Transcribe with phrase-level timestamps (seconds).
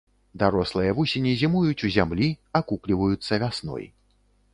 [0.43, 2.29] Дарослыя вусені зімуюць у зямлі,
[2.61, 3.85] акукліваюцца вясной.